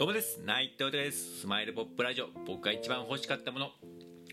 [0.00, 0.40] どうもです。
[0.46, 1.40] 内藤です。
[1.40, 2.28] スマイルポップラジオ。
[2.46, 3.68] 僕が一番欲しかったもの。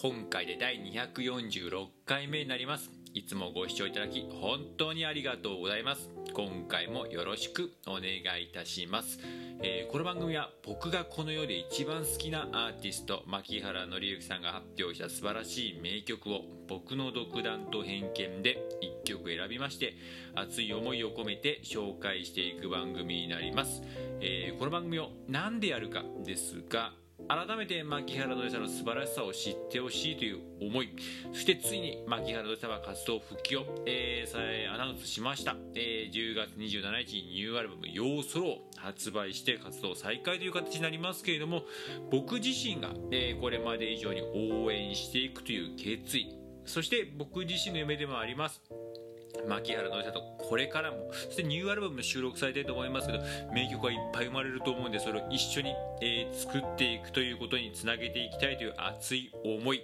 [0.00, 2.92] 今回で第246回目になります。
[3.12, 6.12] いつもご視聴いただき本当にありがとうございます。
[6.38, 9.18] 今回もよろしくお願いいたします、
[9.60, 18.56] えー、この番組は僕がこの世で一番好きなアーティスト牧原紀之さんが発表した素晴らしい名曲を僕の独断と偏見で
[19.02, 19.94] 1曲選びまして
[20.36, 23.82] 熱い思いを込めて紹介していく番組になります、
[24.20, 26.92] えー、この番組を何でやるかですが
[27.26, 30.90] 改めて牧原の良さんの素晴らしさを知ってほしいという思い。
[31.32, 41.64] そしてついに牧原の良さは活動復帰を、えー、アナウンスしました、えー、10月27日にニューアルバム「ヨーソロ」を発売して活動再開という形になりますけれども
[42.10, 46.38] 僕自身が、えー、これまで以上に応援していくという決意。
[46.64, 48.62] そして僕自身の夢でもあります。
[49.46, 53.18] 牧原のりさとこれからもそしてニューアルバムも収録されていると思いますけど
[53.52, 59.82] 名曲がいっぱい生まれると思うんでそれを一緒に、えー、作っていくということにつなげていきたいという熱い思い。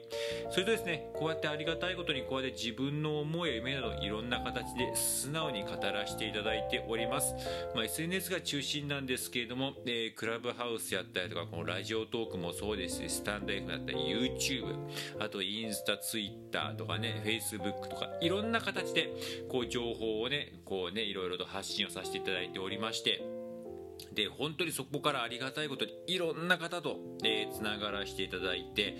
[0.50, 7.34] それとですねこうやってありがたいことにこうやって自分の思いや夢などいろんな形で素直に語らせていただいております、
[7.74, 14.76] まあ、SNS が中心なんですけれども、えー、クラブハウスやったりとかこのラジオトークもそうですしスタンド F だったり YouTube
[15.18, 19.10] あとインスタ Twitter とかね Facebook とかいろんな形で
[19.48, 23.22] こう情報をねこうねいろいろと発信をさせていただいておりまして
[24.12, 27.22] で本当にそこからありがたいことにいろんな方とつ
[27.62, 28.96] な、えー、がらせていただいて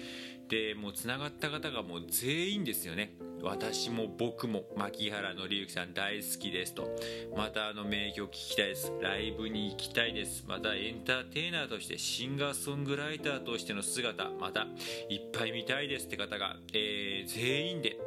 [0.49, 3.17] でもうつながった方がもう全員ですよね。
[3.45, 6.97] 私も僕も牧原紀之さん大好きですと。
[7.37, 8.93] またあの名曲聴きたいです。
[9.03, 10.45] ライブに行きたいです。
[10.49, 14.67] またエンターテイナーとしてシンガーソングライターとしての姿また
[15.11, 17.99] いっぱい見たいですって方が、えー、全員で。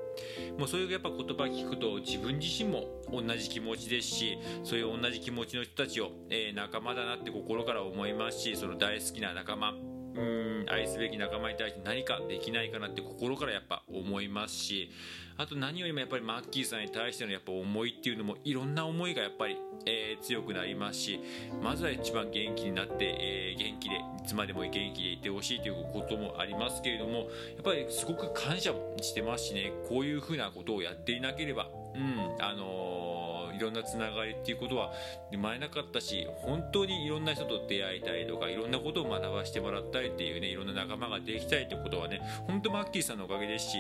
[0.58, 9.87] もうそういうやっぱ言葉聞くと自分自身も同じ気持ちですしそういう同じ気持ちの人たちを、えー、仲間だなって心から思いますしその大好きな仲間。
[10.18, 14.90] うん愛すべき仲間に対して何かできないかなって心からやっぱ思いますし
[15.38, 19.56] あと何よりもやっぱりマッキーさんに対してのやっぱ思いっていうのもいろんな思いがやっぱり、
[19.86, 21.20] えー、強くなりますし
[21.62, 27.28] まずは一番元気になって、えー、元気でいつまでも元気でいてほしいということもありますけれどもやっ
[27.64, 33.28] ぱりすごく感謝もしてますしねこういうふうなことをやっていなければうんあのー
[33.58, 34.94] いろんなつながりっていうことは
[35.32, 43.78] 生まれなかったし本当にいろんな人と出会いたいとかいろんなことを学ばせてもらったりっていうねいろんな仲間ができたりってことはね本当マッキーさんのおかげですし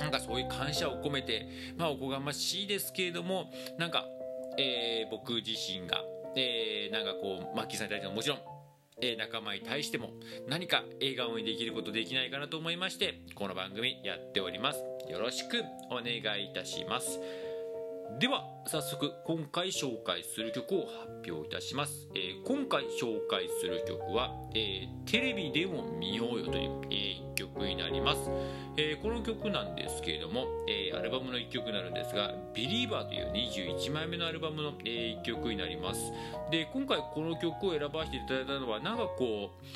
[0.00, 1.46] なんかそういう感謝を込めて
[1.76, 4.06] まあおこがましいですけれどもなんか、
[4.58, 6.02] えー、僕自身が、
[6.34, 8.38] えー、なんかこうマッキーさんに対してももちろん
[9.02, 10.10] え仲間に対しても
[10.48, 14.80] 何か笑顔にできることできないかなと思いましてこの番組やっております。
[15.10, 17.20] よろしくお願いいたします。
[18.18, 27.25] では早速今回紹介する曲を発表いたします、えー、今回紹介する曲は、えー、テレビでも見ようよという、えー、
[27.64, 28.30] になります、
[28.76, 36.12] えこの曲なんですけれども、えアルバムの1曲になるんですが「ビリーバーという21枚目のアルバムの、え1曲になります。
[36.50, 39.66] で今回この曲を選ばせていただいたのはなんかこう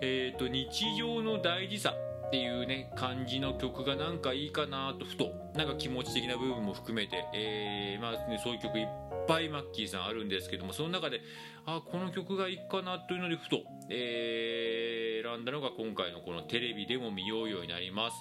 [0.00, 1.94] えーと日常の大事さ
[2.28, 11.20] っていうね感じの曲がなんかいいかなとふとなんか気持ち的な部分も含めて、えー、まあね、そういう曲いっぱいマッキーさんあるんですけどもその中で
[11.66, 18.16] あこの曲がいいかなというのでふと、えー、選んだのが今回のこのテレビでも見ようようになります。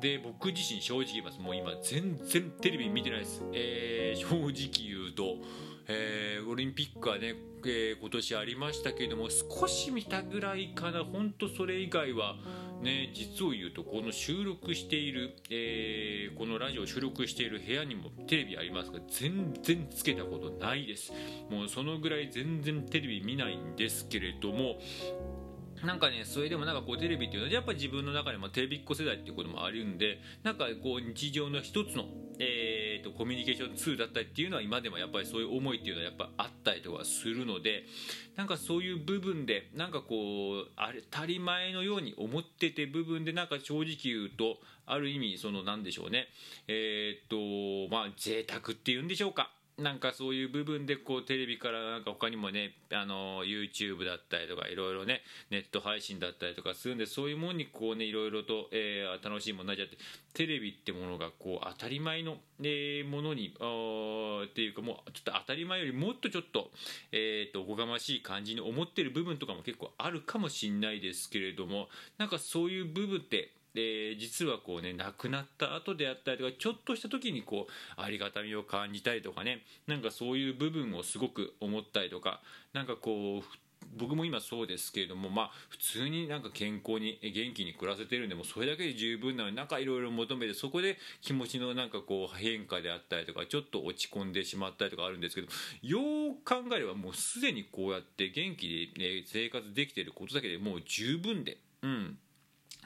[0.00, 1.40] で僕自身正直言います。
[1.40, 4.50] もう今全然テレビ見てないです、えー、正直
[4.86, 5.36] 言うと。
[5.90, 11.02] えー、オリンピックはね、えー、今年ありましたけれども少し見たぐらいかな。
[11.02, 12.36] 本当それ以外は
[12.82, 21.10] ね実を言うとこの収録している、えー、このラジオ収録している部屋にもテレビありますが全然つけたことないです。
[21.50, 24.78] もうそのぐらい全然テレビ見ないんですけれども
[25.84, 32.04] なんかね、それでもなんかこうテレビっていうのはやっぱり自分の中でもテレビっ子世代っていうこともあるんで、なんかこう日常の一つの、
[32.38, 37.84] えーと、コミュニケーションツールだったりっていうのは今でもやっぱりそういう思いっていうのはやっぱあったりとかするので
[38.36, 46.28] なんかそういう部分でなんかこうあれ当たり前のように思ってて部分でなんか正直言うとある意味そのなんでしょうね。
[46.66, 47.36] えっ、と
[47.94, 49.50] まあ贅沢っていうんでしょうか。
[49.78, 55.20] なんかそういう部分でこうテレビからなんか他にもねあの YouTube だったりとかいろいろね
[55.50, 59.96] ネット配信だったりとかするんでそういうものにこうねいろいろと、えー、楽しいものになっちゃって
[60.34, 66.70] テレビってものがこう当たり前の、えー、ものにあっていうかもうちょっと当たり前よりもっとちょっと,、
[67.12, 71.88] えーと、おこがましい感じに思ってる部分とかも結構あるかもしれないですけれども
[72.18, 82.40] なんかそういう部分ってで実はこうね亡くなった後であったりとかちょっとした時にこうありがたみを感じたりとかねなんかそういう部分をすごく思ったりとか
[82.72, 83.42] なんかこう
[83.96, 95.46] 僕も今そうですけれども、まあ、普通になんか健康に元気に暮らせてるんでもそれだけで十分なのになんかいろいろ求めてそこで気持ちのなんかこう変化であったりとかちょっと落ち込んでしまったりとかあるんですけど
[95.82, 101.58] よう考えればもうすでにこうやって元気で、ね、生活できてることだけでもう十分で。
[101.82, 102.18] うん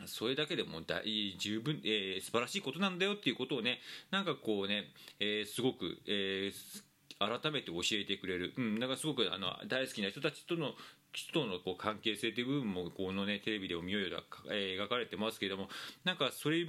[0.06, 3.80] それだけでも大十分、えー、素晴らしいことなんだよっていうことをね
[4.10, 4.84] なんかこうね、
[5.20, 6.82] えー、すごく、えー
[7.18, 10.72] 改めて教えてくれる、うん、だかすごくあの大好きな人たちとの
[11.12, 15.68] 人とのこう関係性という部分もこの、ね、テレビでも見ようようえ描かれてますけども
[16.04, 16.66] なんかそれ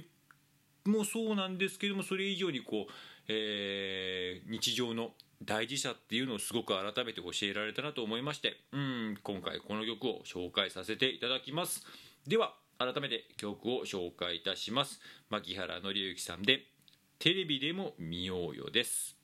[0.84, 2.92] もそうなんですけどもそれ以上にこう、
[3.28, 5.10] えー、日常の
[5.42, 11.84] 大事さっていうのをすごく改めて教えられたなと思いましてうん今回この曲を紹介させていただきます。
[12.26, 15.00] では改めて曲を紹介いたします。
[15.30, 16.66] 牧原紀之さんで
[17.18, 19.16] 「テレビでも見ようよ」です。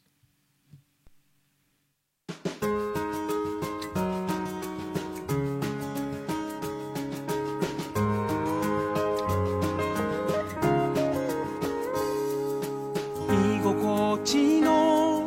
[13.28, 15.26] 居心地の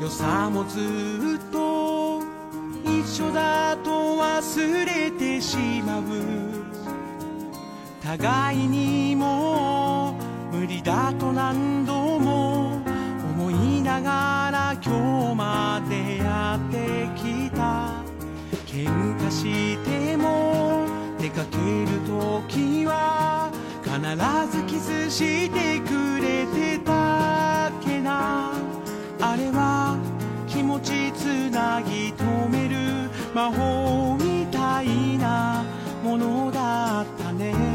[0.00, 2.22] 良さもずっと
[2.84, 6.33] 一緒だと忘れてしまう。
[8.16, 10.14] 互いにも
[10.52, 12.80] 無理だと何度も
[13.36, 18.04] 思いながら今日までやってきた。
[18.66, 20.86] 喧嘩しても
[21.18, 23.50] 出かける時は
[23.82, 28.52] 必ずキスしてくれてたっけな。
[29.20, 29.98] あれは
[30.46, 35.64] 気持ちつなぎ止める魔法みたいな
[36.04, 37.73] ものだったね。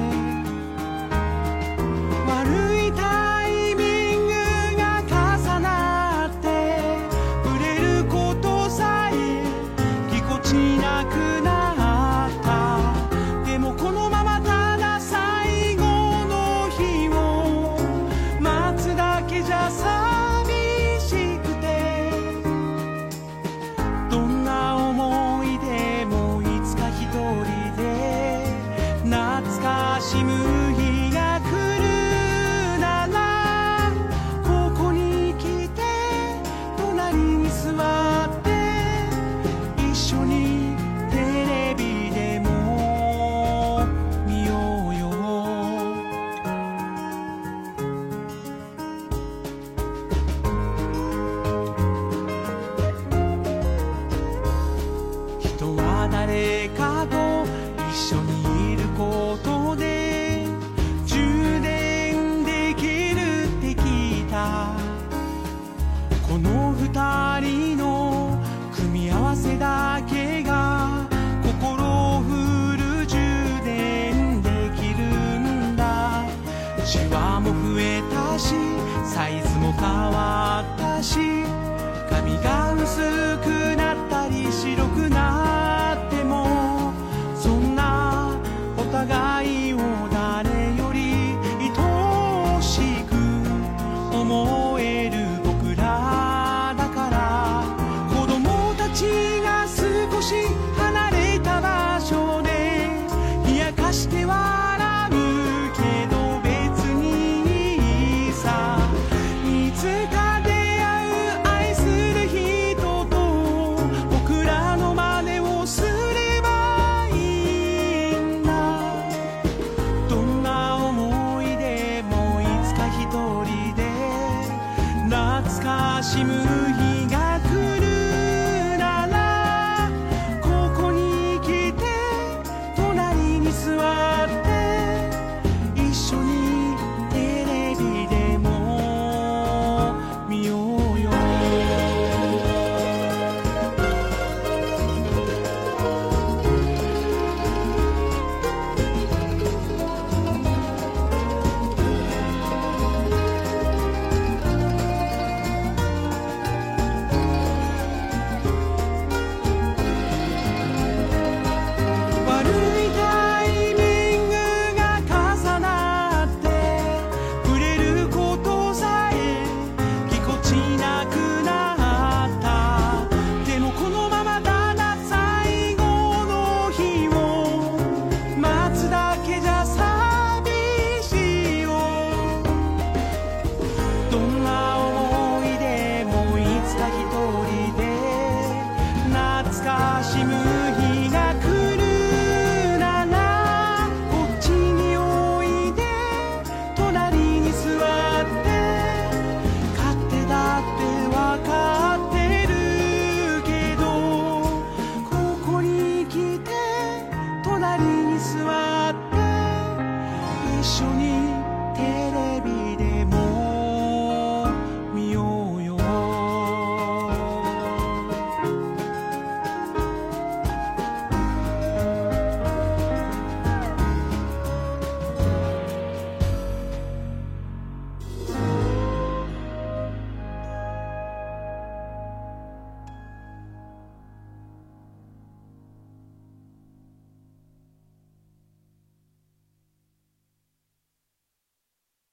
[56.12, 57.46] 誰かと
[57.92, 60.46] 一緒にいることで
[61.06, 62.84] 充電でき
[63.16, 64.74] るって聞いた。
[66.28, 68.38] この二人の
[68.76, 71.08] 組み合わせだけが
[71.44, 73.18] 心をフル充
[73.64, 75.04] 電できる
[75.40, 76.24] んだ。
[76.86, 78.54] シワも増えたし
[79.06, 81.20] サイズも変わったし
[82.10, 83.79] 髪が薄くな